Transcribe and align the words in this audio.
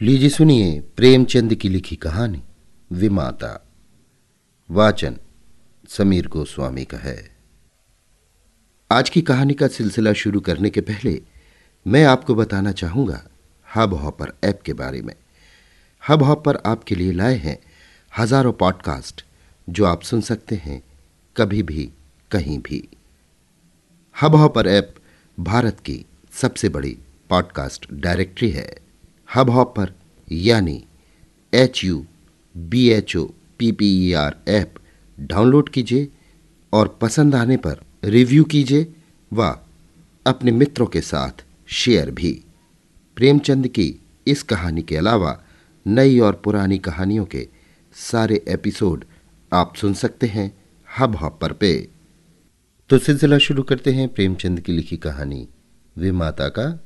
लीजिए 0.00 0.28
सुनिए 0.28 0.80
प्रेमचंद 0.96 1.54
की 1.54 1.68
लिखी 1.68 1.96
कहानी, 1.96 2.42
विमाता। 2.90 3.68
वाचन, 4.70 5.16
समीर 5.88 6.28
गोस्वामी 6.28 6.84
का 6.84 6.98
है। 6.98 7.36
आज 8.90 9.10
की 9.10 9.22
कहानी 9.22 9.54
का 9.54 9.68
सिलसिला 9.68 10.12
शुरू 10.12 10.40
करने 10.40 10.70
के 10.70 10.80
पहले 10.80 11.22
मैं 11.86 12.04
आपको 12.04 12.34
बताना 12.34 12.72
चाहूँगा 12.72 13.22
हब 13.74 13.94
हॉपर 13.94 14.32
ऐप 14.44 14.62
के 14.62 14.72
बारे 14.72 15.02
में। 15.02 15.14
हब 16.08 16.22
हॉपर 16.22 16.56
आपके 16.66 16.94
लिए 16.94 17.12
लाए 17.12 17.36
हैं 17.36 17.58
हज़ारों 18.18 18.52
पॉडकास्ट 18.52 19.24
जो 19.68 19.84
आप 19.84 20.02
सुन 20.02 20.20
सकते 20.20 20.56
हैं 20.56 20.82
कभी 21.36 21.62
भी, 21.62 21.90
कहीं 22.30 22.58
भी। 22.58 22.88
हब 24.22 24.34
हॉपर 24.34 24.66
ऐप 24.66 24.94
भारत 25.40 25.80
की 25.80 26.04
सबसे 26.32 26.68
बड़ी 26.68 26.98
पॉडकास्ट 27.30 27.86
डायरेक्टरी 27.92 28.50
है। 28.50 28.85
हब 29.34 29.50
हॉपर 29.50 29.92
यानी 30.32 30.84
H 31.54 31.84
U 31.84 32.04
B 32.56 32.88
H 32.88 33.16
O 33.16 33.24
P 33.58 33.72
P 33.72 33.86
E 34.08 34.12
R 34.12 34.36
app 34.48 34.74
download 35.20 35.68
कीजिए 35.68 36.08
और 36.72 36.98
पसंद 37.00 37.34
आने 37.34 37.56
पर 37.56 37.80
रिव्यू 38.04 38.44
कीजिए 38.44 38.86
व 39.32 39.58
अपने 40.26 40.50
मित्रों 40.50 40.86
के 40.86 41.00
साथ 41.00 41.44
शेयर 41.66 42.10
भी। 42.10 42.32
प्रेमचंद 43.16 43.68
की 43.68 43.94
इस 44.26 44.42
कहानी 44.42 44.82
के 44.82 44.96
अलावा 44.96 45.42
नई 45.86 46.18
और 46.18 46.40
पुरानी 46.44 46.78
कहानियों 46.78 47.24
के 47.24 47.48
सारे 47.94 48.44
एपिसोड 48.48 49.04
आप 49.52 49.76
सुन 49.76 49.94
सकते 49.94 50.26
हैं 50.26 50.50
हब 50.98 51.16
हॉपर 51.16 51.52
पे। 51.52 51.88
तो 52.88 52.98
सिलसिला 52.98 53.38
शुरू 53.38 53.62
करते 53.62 53.92
हैं 53.92 54.08
प्रेमचंद 54.08 54.60
की 54.60 54.72
लिखी 54.72 54.96
कहानी 54.96 55.48
विमाता 55.98 56.48
का 56.48 56.84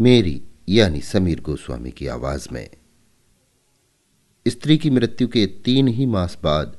मेरी 0.00 0.42
यानी 0.68 1.00
समीर 1.00 1.40
गोस्वामी 1.40 1.90
की 1.90 2.06
आवाज़ 2.06 2.48
में। 2.52 2.68
स्त्री 4.48 4.78
की 4.78 4.90
मृत्यु 4.90 5.28
के 5.28 5.46
तीन 5.46 5.88
ही 5.88 6.06
मास 6.06 6.38
बाद 6.42 6.76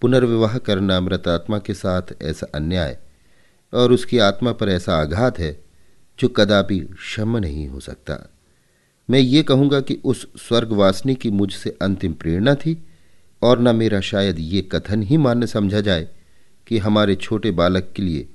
पुनर्विवाह 0.00 0.58
करना 0.58 1.00
मृत 1.00 1.28
आत्मा 1.28 1.58
के 1.58 1.74
साथ 1.74 2.22
ऐसा 2.22 2.46
अन्याय 2.54 2.98
और 3.74 3.92
उसकी 3.92 4.18
आत्मा 4.18 4.52
पर 4.52 4.68
ऐसा 4.68 4.96
आघात 4.96 5.38
है 5.38 5.64
जो 6.18 6.28
कदापि 6.28 6.78
क्षम 6.80 7.36
नहीं 7.36 7.68
हो 7.68 7.80
सकता। 7.80 8.34
मैं 9.10 9.18
ये 9.18 9.42
कहूँगा 9.42 9.80
कि 9.80 10.00
उस 10.04 10.28
स्वर्गवासिनी 10.36 11.14
की 11.14 11.30
मुझसे 11.30 11.78
अंतिम 11.82 12.12
प्रेरणा 12.12 12.54
थी 12.54 12.86
और 13.42 13.60
न 13.60 13.76
मेरा 13.76 14.00
शायद 14.00 14.36
ये 14.38 14.62
कथन 14.62 15.02
ही 15.02 15.16
मान्य 15.16 15.46
समझा 15.46 15.80
जाए 15.80 16.08
कि 16.66 16.78
हमारे 16.78 17.14
छोटे 17.14 17.50
बालक 17.50 17.92
के 17.96 18.02
लिए 18.02 18.28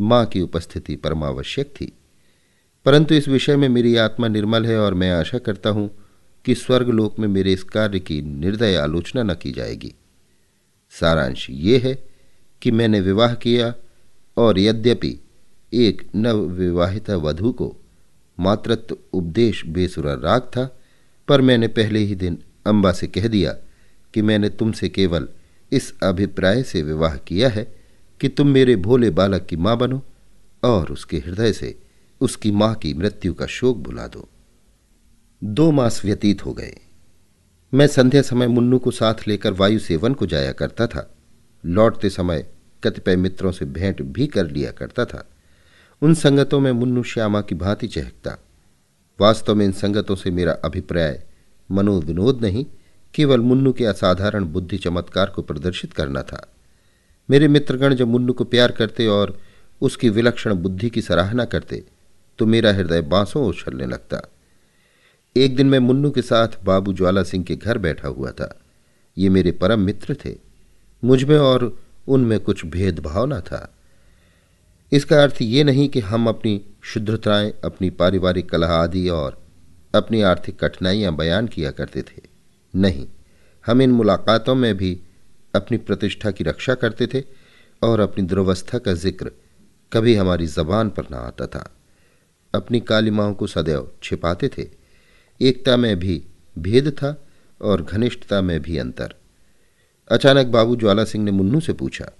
माँ 0.00 0.26
की 0.26 0.40
उपस्थिति 0.40 0.96
परमावश्यक 0.96 1.66
थी। 1.66 1.92
परंतु 2.86 3.14
इस 3.14 3.28
विषय 3.28 3.56
में 3.56 3.68
मेरी 3.68 3.96
आत्मा 3.96 4.28
निर्मल 4.28 4.66
है 4.66 4.78
और 4.78 4.94
मैं 4.94 5.10
आशा 5.12 5.38
करता 5.38 5.70
हूँ 5.70 5.90
कि 6.44 6.54
स्वर्गलोक 6.54 7.18
में 7.18 7.26
मेरे 7.28 7.52
इस 7.52 7.62
कार्य 7.62 7.98
की 8.00 8.20
निर्दय 8.22 8.76
आलोचना 8.76 9.22
न 9.22 9.34
की 9.34 9.52
जाएगी। 9.52 9.94
सारांश 10.90 11.46
ये 11.50 11.78
है 11.78 11.94
कि 12.62 12.70
मैंने 12.70 13.00
विवाह 13.00 13.34
किया 13.34 13.74
और 14.36 14.58
यद्यपि 14.58 15.18
एक 15.72 16.02
नवविवाहिता 16.16 17.16
वधु 17.16 17.52
को 17.52 17.76
मातृत्व 18.38 18.96
उपदेश 19.12 19.64
बेसुरा 19.66 20.14
राग 20.14 20.40
था, 20.40 20.64
पर 21.28 21.40
मैंने 21.40 21.68
पहले 21.68 21.98
ही 21.98 22.14
दिन 22.14 22.38
अम्बा 22.66 22.92
से 22.92 23.06
कह 23.06 23.28
दिया 23.28 23.52
कि 24.14 24.22
मैंने 24.22 24.48
तुमसे 24.48 24.88
केवल 24.88 25.28
इस 25.72 25.92
अभिप्राय 26.02 26.62
से 26.62 26.82
विवाह 26.82 27.16
किया 27.16 27.48
है 27.48 27.64
कि 28.20 28.28
तुम 28.28 28.48
मेरे 28.48 28.76
भोले 28.76 29.10
बालक 29.10 29.46
की 29.46 29.56
माँ 29.56 29.76
बनो 29.78 30.02
और 30.62 30.92
उसके 30.92 31.18
हृदय 31.18 31.52
से 31.52 31.78
उसकी 32.20 32.50
माँ 32.50 32.74
की 32.74 32.94
मृत्यु 32.94 33.34
का 33.34 33.46
शोक 33.46 33.76
बुला 33.76 34.06
दो। 34.06 34.28
दो 35.44 35.70
मास 35.70 36.04
व्यतीत 36.04 36.46
हो 36.46 36.52
गए। 36.52 36.76
मैं 37.74 37.86
संध्या 37.86 38.22
समय 38.22 38.46
मुन्नू 38.46 38.78
को 38.78 38.90
साथ 38.90 39.14
लेकर 39.28 39.52
वायु 39.52 39.78
सेवन 39.78 40.14
को 40.14 40.26
जाया 40.26 40.52
करता 40.52 40.86
था। 40.86 41.14
लौटते 41.66 42.10
समय 42.10 42.46
कतिपय 42.84 43.16
मित्रों 43.16 43.52
से 43.52 43.64
भेंट 43.64 44.02
भी 44.02 44.26
कर 44.26 44.50
लिया 44.50 44.70
करता 44.70 45.04
था। 45.04 45.28
उन 46.02 46.14
संगतों 46.14 46.60
में 46.60 46.72
मुन्नू 46.72 47.02
श्यामा 47.02 47.40
की 47.40 47.54
भांति 47.54 47.86
चहकता। 47.86 48.38
वास्तव 49.20 49.54
में 49.54 49.64
इन 49.64 49.72
संगतों 49.72 50.16
से 50.16 50.30
मेरा 50.30 50.52
अभिप्राय 50.52 51.24
मनोविनोद 51.70 52.42
नहीं, 52.42 52.66
केवल 53.14 53.40
मुन्नू 53.40 53.72
के 53.72 53.84
असाधारण 53.84 54.44
बुद्धि 54.44 54.78
चमत्कार 54.78 55.26
को 55.26 55.42
प्रदर्शित 55.42 55.92
करना 55.92 56.22
था। 56.22 56.52
मेरे 57.30 57.48
मित्रगण 57.48 57.94
जब 57.94 58.08
मुन्नू 58.08 58.32
को 58.32 58.44
प्यार 58.44 58.72
करते 58.72 59.06
और 59.06 59.38
उसकी 59.80 60.08
विलक्षण 60.08 60.54
बुद्धि 60.54 60.90
की 60.90 61.02
सराहना 61.02 61.44
करते 61.44 61.84
तो 62.40 62.46
मेरा 62.46 62.72
हृदय 62.72 63.00
बांसों 63.00 63.46
उछलने 63.46 63.86
लगता। 63.86 64.20
एक 65.36 65.56
दिन 65.56 65.66
मैं 65.66 65.78
मुन्नू 65.78 66.10
के 66.10 66.22
साथ 66.22 66.48
बाबू 66.64 66.92
ज्वाला 66.92 67.22
सिंह 67.22 67.44
के 67.44 67.56
घर 67.56 67.78
बैठा 67.78 68.08
हुआ 68.08 68.30
था। 68.30 68.60
ये 69.18 69.28
मेरे 69.28 69.52
परम 69.52 69.80
मित्र 69.80 70.16
थे। 70.24 70.34
मुझमें 71.04 71.38
और 71.38 71.78
उनमें 72.08 72.40
कुछ 72.40 72.64
भेदभाव 72.66 73.26
न 73.26 73.40
था। 73.40 73.74
इसका 74.92 75.22
अर्थ 75.22 75.42
ये 75.42 75.64
नहीं 75.64 75.88
कि 75.88 76.00
हम 76.00 76.28
अपनी 76.28 76.60
शुद्धताएँ, 76.82 77.52
अपनी 77.64 77.90
पारिवारिक 77.90 78.50
कलह 78.50 78.68
आदि 78.68 79.08
और 79.08 79.38
अपनी 79.94 80.22
आर्थिक 80.22 80.64
कठिनाइयाँ 80.64 81.16
बयान 81.16 81.46
किया 81.46 81.70
करते 81.70 82.02
थे। 82.02 82.22
नहीं, 82.74 83.06
हम 83.66 83.82
इन 83.82 83.90
मुलाकातों 83.90 84.54
में 84.54 84.76
भी 84.76 85.00
अपनी 85.54 85.78
प्रतिष्ठा 85.78 86.30
की 86.30 86.44
रक्षा 86.44 86.74
करते 86.74 87.06
थे 87.06 87.22
और 87.82 88.00
अपनी 88.00 88.24
दुर्वस्था 88.24 88.78
का 88.78 88.92
ज़िक्र 88.94 89.30
कभी 89.92 90.14
हमारी 90.14 90.46
जबान 90.46 90.90
पर 90.90 91.02
ना 91.10 91.18
आता 91.18 91.46
था। 91.46 91.70
अपनी 92.54 92.80
काली 92.80 92.86
कालिमाओं 92.86 93.34
को 93.34 93.46
सदैव 93.46 93.90
छिपाते 94.02 94.48
थे। 94.48 94.68
एकता 95.40 95.76
में 95.76 95.98
भी 95.98 96.22
भेद 96.58 96.90
था 96.90 97.26
और 97.60 97.82
घनिष्ठता 97.82 98.40
में 98.40 98.60
भी 98.62 98.78
अंतर। 98.78 99.14
अचानक 100.10 100.46
बाबू 100.46 100.76
ज्वाला 100.76 101.04
सिंह 101.04 101.24
ने 101.24 101.30
मुन्नू 101.30 101.60
से 101.60 101.72
पूछा, 101.72 102.10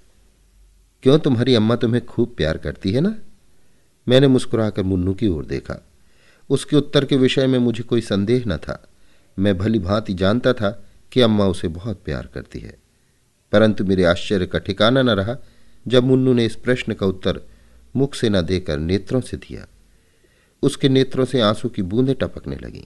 क्यों 1.03 1.19
तुम्हारी 1.19 1.55
अम्मा 1.55 1.77
तुम्हें 1.77 2.07
खूब 2.07 2.35
प्यार 2.37 2.59
करती 2.59 2.93
है 2.93 3.01
ना? 3.01 3.17
मैंने 4.09 4.29
मुस्कुराकर 4.29 4.83
मुन्नू 4.83 5.15
की 5.15 5.29
ओर 5.29 5.45
देखा। 5.45 5.87
उसके 6.51 6.77
उत्तर 6.77 7.05
के 7.05 7.17
विषय 7.17 7.47
में 7.47 7.59
मुझे 7.59 7.83
कोई 7.83 8.01
संदेह 8.01 8.45
न 8.47 8.57
था। 8.57 8.89
मैं 9.39 9.59
भली 9.59 9.79
भांति 9.79 10.15
जानता 10.15 10.53
था 10.53 10.85
कि 11.13 11.21
अम्मा 11.21 11.47
उसे 11.47 11.69
बहुत 11.69 12.03
प्यार 12.05 12.27
करती 12.27 12.59
है। 12.59 12.79
परंतु 13.53 13.85
मेरे 13.85 14.05
आश्चर्य 14.05 14.47
का 14.47 14.59
ठिकाना 14.59 15.03
न 15.03 15.11
रहा 15.11 15.37
जब 15.89 16.05
मुन्नू 16.05 16.33
ने 16.33 16.45
इस 16.45 16.57
प्रश्न 16.57 16.95
का 16.95 17.07
उत्तर 17.07 17.41
मुख 17.97 18.15
से 18.15 18.29
न 18.29 18.43
देकर 18.43 18.79
नेत्रों 18.79 19.21
से 19.21 19.37
दिया। 19.37 19.67
उसके 20.63 20.89
नेत्रों 20.89 21.25
से 21.25 21.41
आँसू 21.41 21.69
की 21.69 21.83
बूंदें 21.83 22.15
टपकने 22.15 22.57
लगीं। 22.57 22.85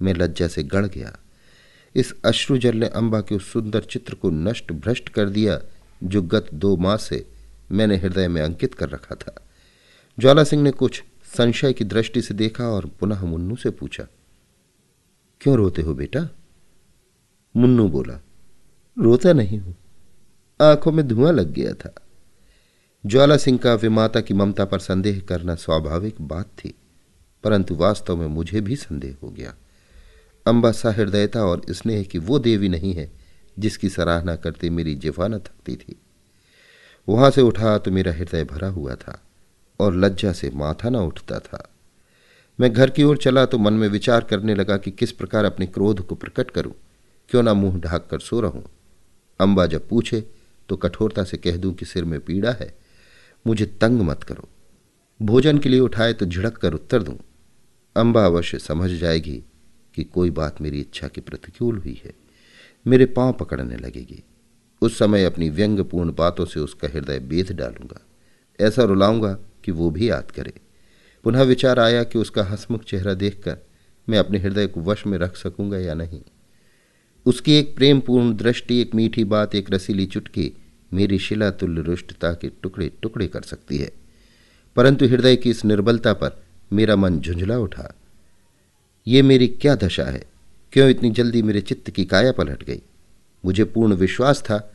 मैं 0.00 0.14
लज्जा 0.14 0.48
से 0.48 0.62
गड़ 0.62 0.86
गया। 0.86 1.16
इस 1.94 2.14
अश्रुजल 2.24 2.76
ने 2.76 2.86
अंबा 2.86 3.20
के 3.20 3.34
उस 3.34 3.52
सुंदर 3.52 3.82
चित्र 3.82 4.14
को 4.14 4.30
नष्ट 4.30 4.72
भ्रष्ट 4.72 5.08
कर 5.08 5.28
दिया, 5.28 5.60
जो 6.04 6.22
गत 6.22 6.54
दो 6.54 6.76
माह 6.76 6.96
से 6.96 7.26
मैंने 7.72 7.96
हृदय 7.96 8.28
में 8.28 8.40
अंकित 8.42 8.74
कर 8.74 8.88
रखा 8.88 9.14
था। 9.14 9.34
ज्वाला 10.18 10.44
सिंह 10.44 10.62
ने 10.62 10.70
कुछ 10.70 11.02
संशय 11.36 11.72
की 11.72 11.84
दृष्टि 11.84 12.22
से 12.22 12.34
देखा 12.34 12.64
और 12.64 12.86
पुनः 13.00 13.24
मुन्नू 13.24 13.56
से 13.56 13.70
पूछा, 13.70 14.06
क्यों 15.40 15.56
रोते 15.56 15.82
हो 15.82 15.94
बेटा? 15.94 16.28
मुन्नू 17.54 17.88
बोला, 17.88 18.20
रोता 18.96 19.32
नहीं 19.32 19.58
हूँ। 19.58 19.74
आँखों 20.60 20.92
में 20.92 21.06
धुआँ 21.08 21.32
लग 21.32 21.52
गया 21.52 21.72
था। 21.74 21.94
ज्वाला 23.04 23.36
सिंह 23.36 23.58
का 23.58 23.74
विमाता 23.74 24.20
की 24.20 24.34
ममता 24.34 24.64
पर 24.64 24.78
संदेह 24.78 25.20
करना 25.20 25.54
स्वाभाविक 25.54 26.20
बात 26.20 26.46
थी। 26.58 26.74
परंतु 27.44 27.74
वास्तव 27.74 28.16
में 28.16 28.26
मुझे 28.26 28.60
भी 28.60 28.76
संदेह 28.76 29.16
हो 29.22 29.30
गया। 29.30 29.54
अम्बा 30.46 30.70
सहृदयता 30.72 31.44
और 31.44 31.62
स्नेह 31.70 32.02
की 32.02 32.18
वो 32.18 32.38
देवी 32.38 32.68
नहीं 32.68 32.92
है, 32.94 33.10
जिसकी 33.56 33.88
सराहना 33.88 34.36
करते 34.36 34.70
मेरी 34.70 34.94
जिफा 34.96 35.28
न 35.28 35.38
थकती 35.38 35.76
थी। 35.76 35.96
वहाँ 37.08 37.30
से 37.30 37.42
उठा 37.42 37.76
तो 37.78 37.90
मेरा 37.90 38.12
हृदय 38.12 38.44
भरा 38.44 38.68
हुआ 38.68 38.94
था 38.96 39.20
और 39.80 39.96
लज्जा 39.96 40.32
से 40.32 40.50
माथा 40.50 40.90
न 40.90 40.96
उठता 40.96 41.38
था। 41.38 41.68
मैं 42.58 42.72
घर 42.72 42.90
की 42.90 43.02
ओर 43.02 43.16
चला 43.16 43.44
तो 43.46 43.58
मन 43.58 43.72
में 43.72 43.88
विचार 43.88 44.24
करने 44.24 44.54
लगा 44.54 44.76
कि 44.76 44.90
किस 44.90 45.12
प्रकार 45.12 45.44
अपने 45.44 45.66
क्रोध 45.66 46.00
को 46.00 46.14
प्रकट 46.14 46.50
करूँ, 46.50 46.72
क्यों 47.30 47.42
ना 47.42 47.54
मुँह 47.54 47.78
ढाक 47.80 48.06
कर 48.10 48.18
सो 48.20 48.40
रहूँ। 48.40 48.64
अम्बा 49.40 49.66
जब 49.66 49.88
पूछे 49.88 50.24
तो 50.68 50.76
कठोरता 50.76 51.24
से 51.24 51.36
कह 51.36 51.56
दूँ 51.56 51.72
कि 51.74 51.84
सिर 51.84 52.04
में 52.04 52.18
पीड़ा 52.20 52.52
है, 52.52 52.74
मुझे 53.46 53.66
तंग 53.80 54.00
मत 54.00 54.22
करो। 54.22 54.48
भोजन 55.20 55.58
के 55.58 55.68
लिए 55.68 55.80
उठाए 55.80 56.12
तो 56.12 56.26
झिड़क 56.26 56.56
कर 56.56 56.74
उत्तर 56.74 57.02
दूँ 57.02 57.16
अम्बा 57.96 58.26
अवश्य 58.26 58.58
समझ 58.58 58.90
जाएगी 58.90 59.42
कि 59.94 60.04
कोई 60.04 60.30
बात 60.30 60.60
मेरी 60.60 60.80
इच्छा 60.80 61.08
के 61.08 61.20
प्रतिकूल 61.20 61.78
हुई 61.78 62.00
है। 62.04 62.12
मेरे 62.86 63.06
पाँव 63.06 63.32
पकड़ने 63.32 63.76
लगेगी। 63.76 64.24
उस 64.82 64.98
समय 64.98 65.24
अपनी 65.24 65.50
व्यंग्यपूर्ण 65.50 66.12
बातों 66.12 66.44
से 66.44 66.60
उसका 66.60 66.88
हृदय 66.88 67.18
बेध 67.18 67.52
डालूँगा। 67.52 68.06
ऐसा 68.60 68.84
रुलाऊँगा 68.84 69.38
कि 69.64 69.72
वो 69.72 69.90
भी 69.90 70.10
याद 70.10 70.30
करे। 70.30 70.52
पुनः 71.24 71.42
विचार 71.42 71.78
आया 71.78 72.04
कि 72.04 72.18
उसका 72.18 72.44
हसमुख 72.44 72.84
चेहरा 72.84 73.14
देखकर 73.14 73.58
मैं 74.08 74.18
अपने 74.18 74.38
हृदय 74.38 74.66
को 74.66 74.80
वश 74.80 75.06
में 75.06 75.18
रख 75.18 75.36
सकूँगा 75.36 75.78
या 75.78 75.94
नहीं। 75.94 76.20
उसकी 77.26 77.58
एक 77.58 77.76
प्रेमपूर्ण 77.76 78.34
दृष्टि, 78.34 78.80
एक 78.80 78.94
मीठी 78.94 79.24
बात, 79.24 79.54
एक 79.54 79.70
रसीली 79.70 80.06
चुटकी 80.06 80.52
मेरी 80.92 81.18
शिला 81.18 81.50
तुल्य 81.50 81.82
रुष्टता 81.82 82.32
के 82.32 82.48
टुकड़े 82.48 82.92
टुकड़े 83.02 83.26
कर 83.26 83.42
सकती 83.42 83.78
है। 83.78 83.92
परंतु 84.76 85.06
हृदय 85.06 85.36
की 85.36 85.50
इस 85.50 85.64
निर्बलता 85.64 86.12
पर 86.12 86.47
मेरा 86.72 86.96
मन 86.96 87.20
झुंझला 87.20 87.58
उठा। 87.58 87.94
ये 89.06 89.22
मेरी 89.22 89.48
क्या 89.48 89.74
दशा 89.74 90.04
है? 90.04 90.24
क्यों 90.72 90.88
इतनी 90.88 91.10
जल्दी 91.10 91.42
मेरे 91.42 91.60
चित्त 91.60 91.90
की 91.90 92.04
काया 92.04 92.32
पलट 92.32 92.64
गई? 92.64 92.82
मुझे 93.44 93.64
पूर्ण 93.64 93.94
विश्वास 93.94 94.42
था 94.42 94.74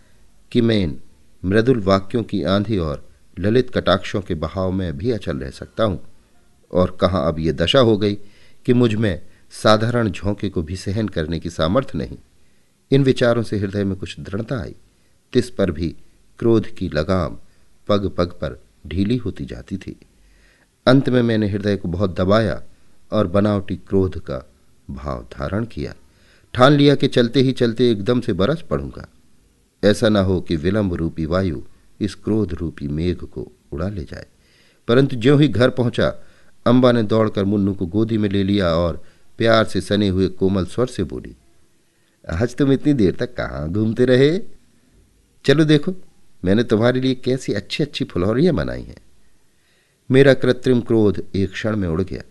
कि 0.52 0.62
मैं 0.62 0.84
इन 0.84 1.00
मृदुल 1.46 1.80
वाक्यों 1.80 2.24
की 2.24 2.44
आंधी 2.44 2.78
और 2.78 3.10
ललित 3.40 3.70
कटाक्षों 3.70 4.22
के 4.22 4.34
बहाव 4.34 4.72
में 4.72 4.98
भी 4.98 5.12
अचल 5.12 5.38
रह 5.38 5.50
सकता 5.50 5.84
हूँ। 5.84 6.04
और 6.72 6.98
कहाँ 7.02 7.28
अब 7.28 7.40
ये 7.40 7.54
दशा 7.54 7.80
हो 7.80 7.98
गई 7.98 8.16
कि 8.66 8.74
मुझमें 8.74 9.22
साधारण 9.52 10.10
झोंके 10.10 10.50
को 10.50 10.62
भी 10.62 10.76
सहन 10.76 11.08
करने 11.08 11.40
की 11.40 11.50
सामर्थ्य 11.50 11.98
नहीं? 11.98 12.18
इन 12.92 13.04
विचारों 13.04 13.44
से 13.44 13.58
हृदय 13.58 13.84
में 13.84 13.98
कुछ 13.98 14.20
दृढ़ता 14.20 14.62
आई। 14.62 14.76
तिस 15.34 15.50
पर 15.50 15.72
भी 15.72 15.96
क्रोध 16.40 16.68
की 16.68 16.90
लगाम 16.90 17.38
पग 17.88 18.10
पग 18.10 18.28
पर 18.28 18.64
ढीली 18.88 19.18
होती 19.18 19.46
जाती 19.46 19.78
थी। 19.78 19.96
अंत 20.86 21.10
में 21.10 21.22
मैंने 21.22 21.48
हृदय 21.50 21.76
को 21.78 21.88
बहुत 21.88 22.16
दबाया 22.18 22.62
और 23.12 23.28
बनावटी 23.28 23.76
क्रोध 23.88 24.18
का 24.20 24.38
भाव 24.90 25.26
धारण 25.32 25.66
किया। 25.66 25.94
ठान 26.54 26.74
लिया 26.74 26.96
कि 26.96 27.08
चलते 27.08 27.42
ही 27.42 27.52
चलते 27.52 27.90
एकदम 27.92 28.22
से 28.22 28.34
बरस 28.34 28.62
पड़ूँगा। 28.62 29.08
ऐसा 29.84 30.10
ना 30.10 30.22
हो 30.22 30.40
कि 30.42 30.56
विलंब 30.56 30.94
रूपी 30.94 31.26
वायु 31.26 31.62
इस 32.00 32.16
क्रोध 32.16 32.54
रूपी 32.54 32.88
मेघ 32.88 33.18
को 33.18 33.52
उड़ा 33.72 33.88
ले 33.90 34.04
जाए। 34.04 34.26
परंतु 34.88 35.16
ज्यों 35.16 35.40
ही 35.42 35.48
घर 35.48 35.70
पहुँचा, 35.70 36.08
अंबा 36.66 36.92
ने 36.92 37.04
दौड़कर 37.04 37.46
मुन्नू 37.46 37.74
को 37.74 37.86
गोदी 37.86 38.18
में 38.18 38.30
ले 38.30 38.44
लिया 38.44 38.70
और 38.70 39.02
प्यार 39.40 39.66
से 39.66 39.82
सने 39.82 40.08
हुए 40.08 40.28
कोमल 40.30 40.66
स्वर 40.66 40.88
से 40.88 41.04
बोली, 41.04 41.36
आज 42.26 42.56
तुम 42.56 42.72
इतनी 42.72 42.94
देर 42.94 43.16
तक 43.16 43.34
कहाँ 43.36 43.70
घूमते 43.72 44.06
रहे? 44.06 44.40
चलो 45.46 45.66
देखो, 45.66 45.94
मैंने 46.46 46.64
तुम्हारे 46.64 47.02
लिए 47.02 47.16
कैसी 47.16 47.54
अच्छी 47.54 47.84
अच्छी 47.84 48.06
फुलौरियाँ 48.06 48.54
बनाई 48.56 48.82
हैं। 48.82 49.03
मेरा 50.12 50.34
कृत्रिम 50.34 50.82
क्रोध 50.82 51.26
एक 51.36 51.52
क्षण 51.52 51.76
में 51.76 51.88
उड़ 51.88 52.02
गया। 52.02 52.22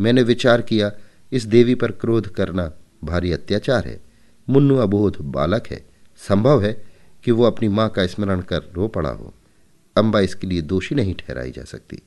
मैंने 0.00 0.22
विचार 0.22 0.62
किया, 0.62 0.92
इस 1.32 1.44
देवी 1.44 1.74
पर 1.74 1.90
क्रोध 1.90 2.34
करना 2.34 2.72
भारी 3.04 3.32
अत्याचार 3.32 3.84
है। 3.84 4.00
मुन्नू 4.48 4.76
अबोध 4.76 5.16
बालक 5.20 5.66
है। 5.66 5.86
संभव 6.16 6.64
है 6.64 6.84
कि 7.24 7.30
वो 7.30 7.44
अपनी 7.44 7.68
माँ 7.68 7.88
का 7.88 8.06
स्मरण 8.06 8.40
कर 8.40 8.62
रो 8.74 8.88
पड़ा 8.88 9.10
हो। 9.10 9.34
अम्बा 9.96 10.20
इसके 10.20 10.46
लिए 10.46 10.62
दोषी 10.62 10.94
नहीं 10.94 11.14
ठहराई 11.14 11.50
जा 11.50 11.64
सकती। 11.64 12.02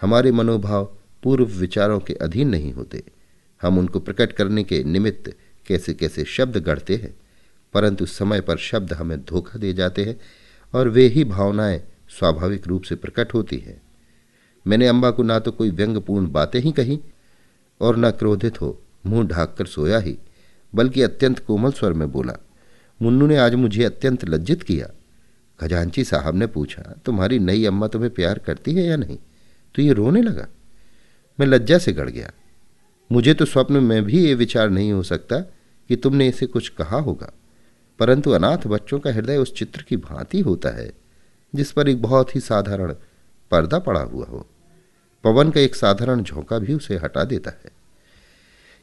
हमारे 0.00 0.32
मनोभाव 0.32 0.96
पूर्व 1.22 1.44
विचारों 1.44 2.00
के 2.00 2.14
अधीन 2.14 2.48
नहीं 2.48 2.72
होते। 2.72 3.02
हम 3.62 3.78
उनको 3.78 4.00
प्रकट 4.00 4.32
करने 4.32 4.64
के 4.64 4.84
निमित्त 4.84 5.34
कैसे 5.66 5.94
कैसे 5.94 6.24
शब्द 6.24 6.56
गढ़ते 6.56 6.96
हैं। 6.96 7.16
परंतु 7.72 8.06
समय 8.06 8.40
पर 8.40 8.56
शब्द 8.56 8.92
हमें 8.92 9.20
धोखा 9.20 9.58
दे 9.58 9.72
जाते 9.72 10.04
हैं 10.04 10.20
और 10.74 10.88
वे 10.88 11.06
ही 11.06 11.24
भावनाएँ 11.24 11.82
स्वाभाविक 12.08 12.66
रूप 12.66 12.82
से 12.82 12.94
प्रकट 12.94 13.34
होती 13.34 13.58
हैं। 13.58 13.82
मैंने 14.66 14.86
अम्बा 14.86 15.10
को 15.10 15.22
ना 15.22 15.38
तो 15.38 15.52
कोई 15.52 15.70
व्यंग्यपूर्ण 15.70 16.30
बातें 16.32 16.60
ही 16.60 16.72
कही 16.72 16.98
और 17.80 17.96
न 17.96 18.10
क्रोधित 18.10 18.60
हो, 18.60 18.78
मुँह 19.06 19.26
ढाक 19.28 19.54
कर 19.58 19.66
सोया 19.66 19.98
ही, 19.98 20.16
बल्कि 20.72 21.02
अत्यंत 21.02 21.38
कोमल 21.38 21.72
स्वर 21.72 21.92
में 21.92 22.10
बोला, 22.12 22.36
मुन्नू 23.00 23.26
ने 23.26 23.36
आज 23.36 23.54
मुझे 23.54 23.84
अत्यंत 23.84 24.24
लज्जित 24.24 24.62
किया। 24.62 24.90
खजांची 25.60 26.04
साहब 26.04 26.34
ने 26.34 26.46
पूछा, 26.46 26.82
तुम्हारी 27.04 27.38
नई 27.38 27.64
अम्मा 27.64 27.86
तुम्हें 27.86 28.10
प्यार 28.10 28.38
करती 28.38 28.74
है 28.74 28.84
या 28.84 28.96
नहीं? 28.96 29.18
तो 29.74 29.82
ये 29.82 29.92
रोने 29.92 30.22
लगा। 30.22 30.46
मैं 31.38 31.46
लज्जा 31.46 31.78
से 31.78 31.92
गड़ 31.92 32.08
गया। 32.10 32.30
मुझे 33.10 33.34
तो 33.34 33.44
स्वप्न 33.44 33.82
में 33.84 34.02
भी 34.04 34.24
ये 34.24 34.34
विचार 34.34 34.70
नहीं 34.70 34.92
हो 34.92 35.02
सकता 35.02 35.38
कि 35.90 35.96
तुमने 35.96 36.28
इसे 36.28 36.46
कुछ 36.46 36.68
कहा 36.68 36.96
होगा, 36.96 37.32
परंतु 38.00 38.30
अनाथ 38.30 38.66
बच्चों 38.66 38.98
का 39.00 39.12
हृदय 39.12 39.36
उस 39.36 39.54
चित्र 39.54 39.82
की 39.82 39.96
भांति 39.96 40.40
होता 40.40 40.68
है, 40.70 40.92
जिस 41.54 41.72
पर 41.72 41.88
एक 41.88 42.02
बहुत 42.02 42.34
ही 42.36 42.40
साधारण 42.40 42.94
पर्दा 43.50 43.78
पड़ा 43.78 44.00
हुआ 44.02 44.26
हो। 44.26 44.46
पवन 45.24 45.50
का 45.50 45.60
एक 45.60 45.74
साधारण 45.74 46.22
झोंका 46.22 46.58
भी 46.58 46.74
उसे 46.74 46.96
हटा 46.96 47.24
देता 47.24 47.50
है। 47.50 47.70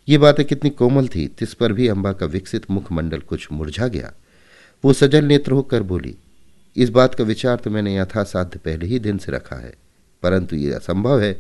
ये 0.08 0.18
बातें 0.18 0.46
कितनी 0.46 0.70
कोमल 0.70 1.08
थी, 1.08 1.28
तिस 1.30 1.54
पर 1.54 1.74
भी 1.74 1.88
अंबा 1.88 2.12
का 2.12 2.26
विकसित 2.26 2.70
मुखमंडल 2.72 3.20
कुछ 3.20 3.52
मुरझा 3.52 3.88
गया। 3.88 4.14
वो 4.84 4.94
सजल 4.94 5.26
नेत्र 5.26 5.52
होकर 5.52 5.84
बोली, 5.84 6.16
इस 6.76 6.90
बात 6.90 7.16
का 7.16 7.24
विचार 7.24 7.56
तो 7.56 7.70
मैंने 7.70 7.98
यथासाध्य 7.98 8.60
पहले 8.60 8.86
ही 8.86 9.00
दिन 9.00 9.18
से 9.18 9.32
रखा 9.32 9.56
है, 9.56 9.74
परंतु 10.24 10.56
ये 10.56 10.72
असंभव 10.74 11.22
है 11.22 11.34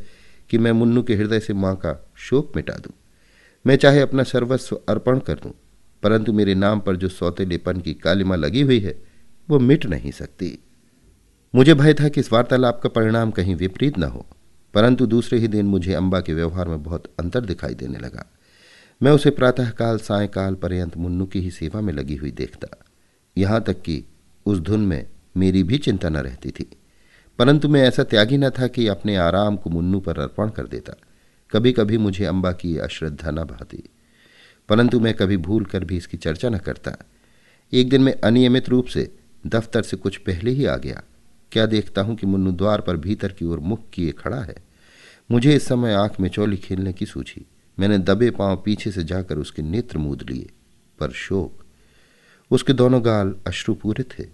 कि 0.50 0.58
मैं 0.58 0.72
मुन्नू 0.72 1.04
के 1.04 1.16
हृदय 1.16 1.40
से 1.40 1.54
माँ 1.54 1.76
का 1.76 1.96
शोक 2.18 2.52
मिटा 2.56 2.74
दूँ। 2.74 2.94
मैं 3.66 3.76
चाहे 3.76 4.02
अपना 4.02 4.24
सर्वस्व 4.24 4.80
अर्पण 4.90 5.20
कर 5.20 5.40
दूँ, 5.40 5.52
परंतु 6.04 6.34
मेरे 6.34 6.56
नाम 6.56 6.80
पर 6.80 6.96
जो 6.96 7.10
सौतेलेपन 7.10 7.80
की 7.82 7.94
कालिमा 7.94 8.36
लगी 8.36 8.62
हुई 8.62 8.80
है, 8.80 8.96
वो 9.50 9.60
मिट 9.60 9.86
नहीं 9.86 10.12
सकती। 10.12 10.58
मुझे 11.54 11.74
भय 11.74 11.94
था 11.94 12.08
कि 12.08 12.20
इस 12.20 12.32
वार्तालाप 12.34 12.80
का 12.82 12.90
परिणाम 12.90 13.32
कहीं 13.32 13.56
विपरीत 13.56 13.98
न 13.98 14.04
हो, 14.04 14.26
परंतु 14.74 15.06
दूसरे 15.06 15.40
ही 15.40 15.48
दिन 15.48 15.66
मुझे 15.66 15.94
अम्बा 15.94 16.20
के 16.20 16.34
व्यवहार 16.34 16.68
में 16.68 16.84
बहुत 16.84 17.04
अंतर 17.20 17.42
दिखाई 17.42 17.74
देने 17.74 18.00
लगा। 18.00 18.26
मैं 19.02 19.12
उसे 19.12 19.30
प्रातःकाल, 19.30 19.98
सायकाल 19.98 20.56
पर्यंत 20.56 20.98
मुन्नू 20.98 21.26
की 21.26 21.42
ही 21.42 21.52
सेवा 21.52 21.82
में 21.82 21.94
लगी 21.94 22.16
हुई 22.16 22.32
देखता, 22.32 22.68
यहाँ 23.36 23.62
तक 23.62 23.82
कि 23.82 24.04
उस 24.46 24.60
धुन 24.60 24.86
में 24.86 25.06
मेरी 25.38 25.64
भी 25.64 25.78
चिंता 25.78 26.10
न 26.10 26.18
रहती 26.18 26.52
थी। 26.52 26.70
परंतु 27.40 27.70
मैं 27.70 27.82
ऐसा 27.82 28.04
त्यागी 28.04 28.38
न 28.38 28.50
था 28.50 28.68
कि 28.68 28.88
अपने 28.88 29.16
आराम 29.16 29.58
को 29.58 29.70
मुन्नू 29.70 30.00
पर 30.00 30.20
अर्पण 30.20 30.50
कर 30.50 30.68
देता। 30.68 30.94
कभी 31.52 31.72
कभी 31.72 31.98
मुझे 31.98 32.26
अम्बा 32.26 32.52
की 32.52 32.78
अश्रद्धा 32.78 33.32
न 33.32 33.44
भाती, 33.46 33.84
परंतु 34.70 35.00
मैं 35.00 35.14
कभी 35.14 35.38
भूल 35.40 35.66
कर 35.66 35.84
भी 35.84 35.98
इसकी 35.98 36.18
चर्चा 36.18 36.50
न 36.50 36.58
करता। 36.60 36.98
एक 37.74 37.90
दिन 37.90 38.02
मैं 38.02 38.20
अनियमित 38.22 38.70
रूप 38.70 38.86
से 38.86 39.12
दफ्तर 39.48 39.82
से 39.82 39.98
कुछ 39.98 40.18
पहले 40.18 40.52
ही 40.52 40.66
आ 40.66 40.76
गया 40.78 41.04
क्या 41.52 41.66
देखता 41.66 42.02
हूँ 42.02 42.16
कि 42.16 42.28
मुन्नू 42.28 42.52
द्वार 42.52 42.82
पर 42.82 42.98
भीतर 42.98 43.32
की 43.32 43.46
ओर 43.46 43.60
मुख 43.60 43.90
किए 43.94 44.12
खड़ा 44.12 44.42
है? 44.42 44.56
मुझे 45.32 45.56
इस 45.56 45.66
समय 45.66 45.94
आँख 45.94 46.20
में 46.20 46.30
चौली 46.30 46.58
खेलने 46.58 46.94
की 46.94 47.06
सूझी। 47.06 47.46
मैंने 47.80 47.98
दबे 47.98 48.32
पाँव 48.32 48.62
पीछे 48.66 48.92
से 48.92 49.04
जाकर 49.04 49.38
उसके 49.38 49.62
नेत्र 49.62 49.98
मूद 49.98 50.30
लिए, 50.30 50.50
पर 51.00 51.12
शोक। 51.12 51.66
उसके 52.52 52.74
दोनों 52.74 53.06
गाल 53.06 53.36
अश्रुपूरे 53.48 54.04
थे। 54.04 54.26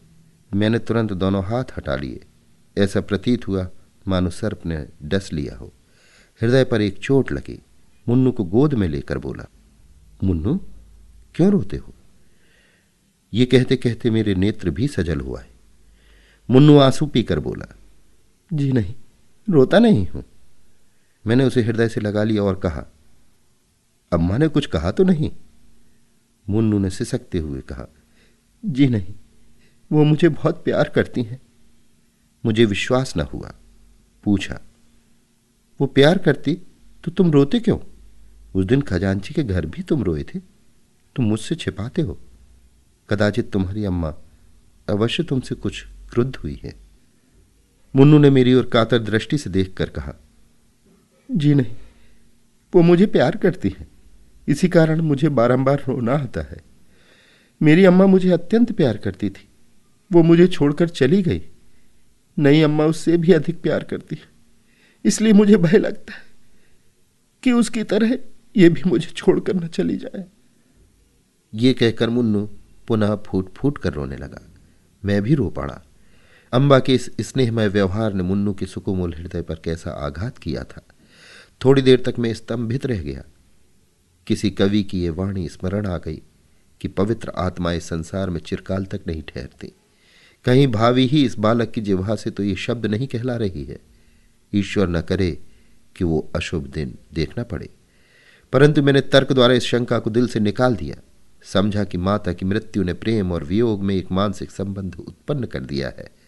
मैंने 0.55 0.79
तुरंत 0.79 1.13
दोनों 1.13 1.43
हाथ 1.43 1.63
हटा 1.77 1.95
लिए। 1.95 2.23
ऐसा 2.77 3.01
प्रतीत 3.01 3.47
हुआ, 3.47 3.69
मानो 4.07 4.29
सर्प 4.29 4.65
ने 4.65 4.87
डस 5.03 5.33
लिया 5.33 5.55
हो। 5.55 5.73
हृदय 6.41 6.63
पर 6.63 6.81
एक 6.81 6.97
चोट 6.97 7.31
लगी। 7.31 7.61
मुन्नू 8.09 8.31
को 8.31 8.43
गोद 8.43 8.73
में 8.73 8.87
लेकर 8.87 9.17
बोला, 9.17 9.45
मुन्नू, 10.23 10.61
क्यों 11.35 11.51
रोते 11.51 11.77
हो? 11.77 11.93
ये 13.33 13.45
कहते 13.45 13.75
कहते 13.75 14.09
मेरे 14.09 14.35
नेत्र 14.35 14.69
भी 14.69 14.87
सजल 14.87 15.19
हुआ 15.19 15.41
है। 15.41 15.52
मुन्नू 16.49 16.77
आँसू 16.77 17.05
पीकर 17.05 17.39
बोला, 17.39 17.75
जी 18.53 18.71
नहीं, 18.71 18.93
रोता 19.49 19.79
नहीं 19.79 20.07
हूँ। 20.07 20.23
मैंने 21.27 21.43
उसे 21.43 21.61
हृदय 21.61 21.89
से 21.89 22.01
लगा 22.01 22.23
लिया 22.23 22.43
और 22.43 22.55
कहा 22.55 22.85
अम्मा 24.13 24.37
ने 24.37 24.47
कुछ 24.47 24.65
कहा 24.65 24.91
तो 24.91 25.03
नहीं? 25.03 25.31
मुन्नू 26.49 26.79
ने 26.79 26.89
सिसकते 26.89 27.37
हुए 27.37 27.61
कहा, 27.61 27.87
जी 28.65 28.87
नहीं, 28.87 29.13
वो 29.91 30.03
मुझे 30.03 30.29
बहुत 30.29 30.63
प्यार 30.63 30.89
करती 30.89 31.23
हैं। 31.23 31.41
मुझे 32.45 32.65
विश्वास 32.65 33.17
न 33.17 33.21
हुआ। 33.21 33.53
पूछा, 34.23 34.61
वो 35.81 35.87
प्यार 35.87 36.17
करती? 36.17 36.59
तो 37.03 37.11
तुम 37.11 37.31
रोते 37.31 37.59
क्यों? 37.59 37.79
उस 38.55 38.65
दिन 38.65 38.81
खजांची 38.81 39.33
के 39.33 39.43
घर 39.43 39.65
भी 39.65 39.81
तुम 39.83 40.03
रोए 40.03 40.23
थे। 40.23 40.39
तुम 41.15 41.25
मुझसे 41.25 41.55
छिपाते 41.55 42.01
हो। 42.01 42.19
कदाचित 43.09 43.51
तुम्हारी 43.51 43.85
अम्मा 43.85 44.13
अवश्य 44.89 45.23
तुमसे 45.23 45.55
कुछ 45.55 45.85
क्रुद्ध 46.13 46.35
हुई 46.35 46.59
है। 46.63 46.73
मुन्नू 47.95 48.17
ने 48.17 48.29
मेरी 48.29 48.53
ओर 48.53 48.65
कातर 48.65 48.99
दृष्टि 48.99 49.37
से 49.37 49.49
देखकर 49.49 49.89
कहा, 49.89 50.13
जी 51.31 51.53
नहीं, 51.53 51.75
वो 52.75 52.81
मुझे 52.81 53.05
प्यार 53.05 53.37
करती 53.37 53.69
है। 53.79 53.87
इसी 54.47 54.67
कारण 54.67 55.01
मुझे 55.01 55.29
बारंबार 55.29 55.83
रोना 55.87 56.13
आता 56.13 56.41
है। 56.41 56.61
मेरी 57.61 57.85
अम्मा 57.85 58.05
मुझे 58.05 58.31
अत्यंत 58.31 58.71
प्यार 58.71 58.97
करती 58.97 59.29
थी। 59.29 59.47
वो 60.11 60.23
मुझे 60.23 60.47
छोड़कर 60.47 60.89
चली 60.89 61.21
गई। 61.21 61.41
नई 62.39 62.61
अम्मा 62.61 62.85
उससे 62.85 63.17
भी 63.17 63.31
अधिक 63.31 63.61
प्यार 63.61 63.83
करती 63.83 64.15
है। 64.15 64.29
इसलिए 65.05 65.33
मुझे 65.33 65.57
भय 65.57 65.77
लगता 65.77 66.13
है 66.13 66.23
कि 67.43 67.51
उसकी 67.51 67.83
तरह 67.83 68.17
ये 68.57 68.69
भी 68.69 68.81
मुझे 68.87 69.07
छोड़कर 69.07 69.55
न 69.55 69.67
चली 69.67 69.97
जाए। 69.97 70.25
ये 71.53 71.73
कहकर 71.73 72.09
मुन्नू 72.09 72.49
पुनः 72.87 73.15
फूट 73.15 73.53
फूट 73.53 73.77
कर 73.77 73.93
रोने 73.93 74.15
लगा। 74.15 74.41
मैं 75.05 75.21
भी 75.21 75.35
रो 75.35 75.49
पड़ा। 75.49 75.81
अम्बा 76.53 76.79
के 76.79 76.95
इस 76.95 77.11
स्नेहमय 77.21 77.67
व्यवहार 77.67 78.13
ने 78.13 78.23
मुन्नू 78.23 78.53
के 78.53 78.65
सुकुमूल 78.65 79.13
हृदय 79.13 79.41
पर 79.41 79.55
कैसा 79.55 79.91
आघात 79.91 80.37
किया 80.37 80.63
था। 80.63 80.81
थोड़ी 81.65 81.81
देर 81.81 82.03
तक 82.05 82.13
मैं 82.19 82.33
स्तंभित 82.33 82.85
रह 82.85 83.01
गया। 83.01 83.23
किसी 84.27 84.49
कवि 84.49 84.83
की 84.83 85.01
ये 85.01 85.09
वाणी 85.09 85.49
स्मरण 85.49 85.87
आ 85.87 85.97
गई 85.97 86.21
कि 86.81 86.87
पवित्र 86.87 87.29
आत्मा 87.29 87.71
इस 87.71 87.83
संसार 87.83 88.29
में 88.29 88.39
चिरकाल 88.39 88.85
तक 88.85 89.01
नहीं 89.07 89.21
ठहरती। 89.21 89.73
कहीं 90.45 90.67
भावी 90.67 91.05
ही 91.07 91.25
इस 91.25 91.39
बालक 91.39 91.71
की 91.71 91.81
जिवा 91.81 92.15
से 92.15 92.29
तो 92.29 92.43
ये 92.43 92.55
शब्द 92.55 92.85
नहीं 92.85 93.07
कहला 93.07 93.35
रही 93.35 93.63
है। 93.63 93.79
ईश्वर 94.53 94.87
न 94.87 95.01
करे 95.01 95.39
कि 95.95 96.03
वो 96.03 96.31
अशुभ 96.35 96.67
दिन 96.67 96.95
देखना 97.13 97.43
पड़े। 97.43 97.69
परंतु 98.51 98.83
मैंने 98.83 99.01
तर्क 99.01 99.31
द्वारा 99.31 99.53
इस 99.53 99.63
शंका 99.63 99.99
को 99.99 100.09
दिल 100.09 100.27
से 100.27 100.39
निकाल 100.39 100.75
दिया। 100.75 100.95
समझा 101.43 101.83
कि 101.83 101.97
माता 101.97 102.33
की 102.33 102.45
मृत्यु 102.45 102.83
ने 102.83 102.93
प्रेम 102.93 103.31
और 103.31 103.43
वियोग 103.43 103.83
में 103.83 103.95
एक 103.95 104.11
मानसिक 104.11 104.51
संबंध 104.51 104.95
उत्पन्न 104.95 105.43
कर 105.43 105.59
दिया 105.59 105.87
है। 105.87 106.22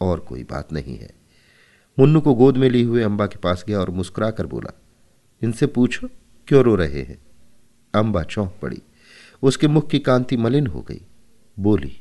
और 0.00 0.20
कोई 0.20 0.44
बात 0.44 0.72
नहीं 0.72 0.98
है। 0.98 1.10
मुन्नू 1.98 2.20
को 2.20 2.34
गोद 2.34 2.56
में 2.56 2.70
लिए 2.70 2.84
हुए 2.84 3.02
अंबा 3.02 3.26
के 3.26 3.38
पास 3.38 3.64
गया 3.68 3.80
और 3.80 3.90
मुस्कुरा 3.90 4.30
कर 4.30 4.46
बोला, 4.46 4.80
इनसे 5.42 5.66
पूछो, 5.66 6.08
क्यों 6.48 6.64
रो 6.64 6.74
रहे 6.74 7.02
हैं? 7.02 7.18
अम्बा 7.94 8.22
चौंक 8.22 8.58
पड़ी। 8.62 8.82
उसके 9.42 9.68
मुख 9.68 9.90
की 9.90 9.98
कांति 9.98 10.36
मलिन 10.36 10.66
हो 10.66 10.80
गई। 10.82 11.00
बोली, 11.58 12.00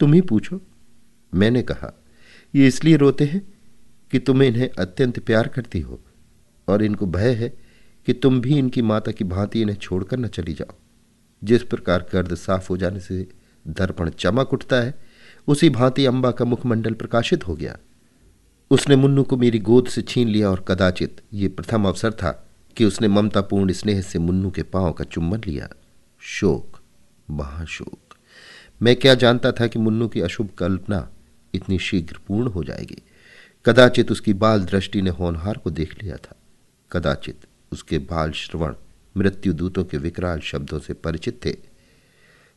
तुम 0.00 0.12
ही 0.12 0.20
पूछो। 0.20 0.60
मैंने 1.34 1.62
कहा, 1.62 2.02
ये 2.54 2.66
इसलिए 2.66 2.96
रोते 2.96 3.24
हैं 3.24 3.52
कि 4.10 4.18
तुम 4.18 4.42
इन्हें 4.42 4.70
अत्यंत 4.78 5.18
प्यार 5.18 5.48
करती 5.48 5.80
हो 5.80 6.00
और 6.68 6.82
इनको 6.82 7.06
भय 7.06 7.34
है 7.34 7.48
कि 8.06 8.12
तुम 8.12 8.40
भी 8.40 8.58
इनकी 8.58 8.82
माता 8.82 9.12
की 9.12 9.24
भांति 9.24 9.60
इन्हें 9.60 9.76
छोड़कर 9.76 10.16
न 10.16 10.26
चली 10.26 10.52
जाओ। 10.52 10.74
जिस 11.44 11.62
प्रकार 11.62 12.06
गर्द 12.12 12.34
साफ़ 12.34 12.68
हो 12.70 12.76
जाने 12.76 13.00
से 13.00 13.26
दर्पण 13.68 14.10
चमक 14.10 14.52
उठता 14.52 14.76
है 14.76 15.11
उसी 15.48 15.70
भांति 15.70 16.06
अंबा 16.06 16.30
का 16.30 16.44
मुखमंडल 16.44 16.94
प्रकाशित 16.94 17.48
हो 17.48 17.54
गया। 17.54 17.78
उसने 18.70 18.96
मुन्नू 18.96 19.22
को 19.22 19.36
मेरी 19.36 19.58
गोद 19.58 19.88
से 19.88 20.02
छीन 20.02 20.28
लिया 20.28 20.50
और 20.50 20.64
कदाचित 20.68 21.20
ये 21.34 21.48
प्रथम 21.48 21.84
अवसर 21.84 22.12
था 22.12 22.48
कि 22.76 22.84
उसने 22.84 23.08
ममतापूर्ण 23.08 23.72
स्नेह 23.72 24.00
से 24.00 24.18
मुन्नू 24.18 24.50
के 24.50 24.62
पाँव 24.62 24.92
का 24.92 25.04
चुम्बन 25.04 25.40
लिया। 25.46 25.68
शोक, 26.20 26.80
महाशोक। 27.30 28.14
मैं 28.82 28.96
क्या 28.96 29.14
जानता 29.14 29.52
था 29.52 29.66
कि 29.66 29.78
मुन्नू 29.78 30.08
की 30.08 30.20
अशुभ 30.20 30.48
कल्पना 30.58 31.10
इतनी 31.54 31.78
शीघ्र 31.78 32.16
पूर्ण 32.28 32.48
हो 32.48 32.64
जाएगी? 32.64 32.96
कदाचित 33.66 34.12
उसकी 34.12 34.34
बाल 34.34 34.64
दृष्टि 34.64 35.02
ने 35.02 35.10
होनहार 35.10 35.56
को 35.56 35.70
देख 35.70 36.02
लिया 36.02 36.16
था। 36.16 36.36
कदाचित 36.92 37.40
उसके 37.72 37.98
बाल 37.98 38.30
श्रवण 38.30 38.74
मृत्यु 39.16 39.52
दूतों 39.52 39.84
के 39.84 39.96
विकराल 39.96 40.40
शब्दों 40.40 40.78
से 40.78 40.94
परिचित 40.94 41.44
थे। 41.44 41.71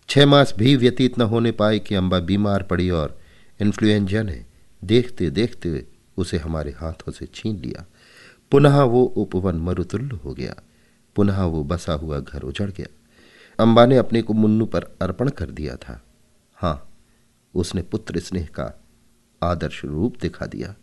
छह 0.10 0.26
मास 0.26 0.54
भी 0.58 0.76
व्यतीत 0.76 1.20
न 1.20 1.22
होने 1.22 1.52
पाए 1.52 1.80
कि 1.80 1.96
अंबा 1.96 2.20
बीमार 2.20 2.64
पड़ी 2.64 2.90
और 2.90 3.20
इन्फ्लुएंजा 3.62 4.24
ने 4.24 4.46
देखते 4.84 5.30
देखते 5.30 5.88
उसे 6.18 6.38
हमारे 6.38 6.72
हाथों 6.72 7.12
से 7.12 7.26
छीन 7.26 7.56
लिया। 7.56 7.86
पुनः 8.52 8.82
वो 8.82 9.04
उपवन 9.04 9.56
मरुतुल्य 9.56 10.16
हो 10.16 10.34
गया। 10.34 10.56
पुनः 11.16 11.44
वो 11.44 11.64
बसा 11.64 11.94
हुआ 11.94 12.20
घर 12.20 12.42
उजड़ 12.42 12.72
गया। 12.72 12.88
अम्बा 13.60 13.86
ने 13.86 13.98
अपने 13.98 14.22
को 14.22 14.34
मुन्नू 14.34 14.66
पर 14.66 14.84
अर्पण 15.02 15.30
कर 15.30 15.46
दिया 15.46 15.76
था। 15.76 16.04
हाँ 16.56 16.98
उसने 17.56 17.82
पुत्र 17.82 18.20
स्नेह 18.20 18.46
का 18.46 18.84
आदर्श 19.44 19.86
रूप 19.86 20.16
दिखा 20.22 20.46
दिया। 20.46 20.76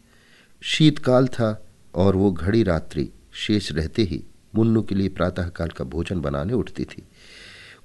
शीतकाल 0.61 1.29
था 1.29 1.67
और 1.95 2.17
वो 2.17 2.33
घड़ी 2.33 2.63
रात्रि 2.63 3.11
शेष 3.33 3.73
रहते 3.73 4.03
ही 4.03 4.25
मुन्नू 4.55 4.83
के 4.83 4.95
लिए 4.95 5.09
प्रातःकाल 5.09 5.69
का 5.69 5.85
भोजन 5.85 6.21
बनाने 6.21 6.53
उठती 6.53 6.85
थी। 6.85 7.09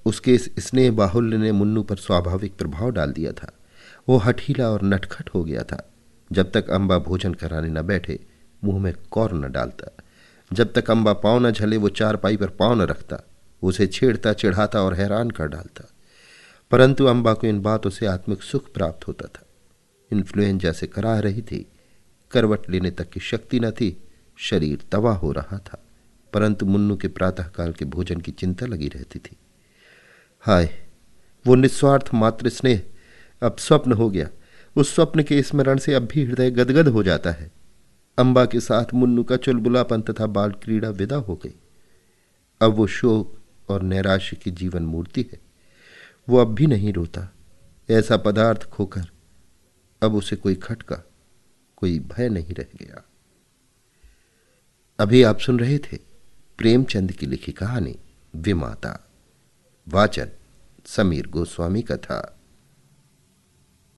उसके 0.08 0.36
इस 0.36 0.56
स्नेह 0.60 0.92
बाहुल्य 0.92 1.38
ने 1.38 1.52
मुन्नू 1.52 1.84
पर 1.84 1.96
स्वाभाविक 1.96 2.56
प्रभाव 2.56 2.92
डाल 2.92 3.12
दिया 3.12 3.32
था। 3.32 3.52
वो 4.10 4.18
हठीला 4.18 4.70
और 4.70 4.84
नटखट 4.84 5.30
हो 5.30 5.44
गया 5.44 5.64
था। 5.64 5.94
जब 6.32 6.52
तक 6.52 6.70
अम्बा 6.70 6.98
भोजन 6.98 7.34
कराने 7.34 7.70
न 7.70 7.82
बैठे, 7.82 8.20
मुँह 8.64 8.80
में 8.80 8.94
कौर 9.12 9.34
न 9.34 9.52
डालता। 9.52 10.04
जब 10.54 10.74
तक 10.74 10.92
अम्बा 10.92 11.14
पाँव 11.14 11.48
न 11.48 11.52
झले, 11.52 11.78
वो 11.78 11.90
चार 11.90 12.16
पाई 12.16 12.38
पर 12.38 12.50
पाँव 12.50 12.74
न 12.74 12.82
रखता। 12.82 13.22
उसे 13.64 13.88
छेड़ता, 13.88 14.34
चिढ़ाता 14.34 14.82
और 14.82 14.94
हैरान 14.94 15.30
कर 15.30 15.48
डालता। 15.48 15.90
परंतु 16.72 17.06
अम्बा 17.06 17.34
को 17.34 17.48
इन 17.48 17.62
बातों 17.62 17.90
से 17.90 18.06
आत्मिक 18.06 18.44
सुख 18.44 18.74
प्राप्त 18.74 19.08
होता 19.08 19.28
था। 19.28 19.46
इन्फ्लुएंजा 20.12 20.72
से 20.72 20.88
कराह 20.88 21.20
रही 21.20 21.42
थी। 21.42 21.66
करवट 22.32 22.70
लेने 22.70 22.92
तक 22.92 23.10
की 23.10 23.20
शक्ति 23.20 23.60
न 23.60 23.72
थी। 23.72 24.04
शरीर 24.38 24.80
तबाह 24.92 25.16
हो 25.16 25.32
रहा 25.32 25.58
था। 25.58 25.84
परंतु 26.34 26.66
मुन्नू 26.66 26.96
के 26.96 27.08
प्रातःकाल 27.08 27.74
के 27.74 27.86
भोजन 27.86 28.20
की 28.20 28.32
चिंता 28.32 28.66
लगी 28.66 28.88
रहती 28.88 29.20
थी। 29.20 29.36
हाय, 30.48 30.88
वो 31.48 31.56
निस्वार्थ 31.56 32.10
मात्र 32.14 32.50
स्नेह 32.50 32.84
अब 33.44 33.58
स्वप्न 33.58 33.92
हो 33.92 34.10
गया। 34.10 34.30
उस 34.76 34.96
स्वप्न 34.96 35.24
के 35.24 35.42
स्मरण 35.42 35.78
से 35.78 35.94
अब 35.94 36.04
भी 36.04 36.24
हृदय 36.24 36.52
गदगद 36.52 36.88
हो 36.88 37.04
जाता 37.04 37.32
है। 37.32 37.52
अंबा 38.18 38.46
के 38.46 38.60
साथ 38.60 38.86
मुन्नू 38.94 39.24
का 39.24 39.38
चुलबुलापन 39.38 40.02
तथा 40.02 40.26
बाल 40.26 40.52
क्रीड़ा 40.52 40.90
विदा 40.90 41.16
हो 41.16 41.36
गई। 41.36 41.54
अब 42.62 42.72
वो 42.72 42.88
शोक 42.88 43.40
और 43.70 43.82
नैराश्य 43.82 44.36
की 44.36 44.52
जीवन 44.52 44.84
मूर्ति 44.84 45.22
है। 45.22 45.40
वो 46.30 46.38
अब 46.38 46.48
भी 46.48 46.68
नहीं 46.68 46.94
रोता। 46.94 47.34
ऐसा 47.90 48.18
पदार्थ 48.18 48.64
खोकर 48.64 49.06
अब 50.04 50.16
उसे 50.16 50.36
कोई 50.36 50.56
खटका, 50.56 50.96
कोई 51.76 52.00
भय 52.00 52.30
नहीं 52.30 52.54
रह 52.54 52.66
गया। 52.76 53.04
अभी 55.00 55.24
आप 55.24 55.40
सुन 55.40 55.60
रहे 55.60 55.78
थे 55.78 55.98
प्रेमचंद 56.58 57.12
की 57.12 57.26
लिखी 57.26 57.52
कहानी 57.52 57.96
विमाता। 58.36 59.04
वाचन। 59.88 60.30
समीर 60.88 61.28
गोस्वामी 61.28 61.82
का 61.82 61.98
था। 61.98 62.37